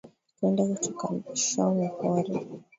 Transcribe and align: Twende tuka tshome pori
Twende 0.31 0.63
tuka 0.83 1.07
tshome 1.41 1.85
pori 1.97 2.33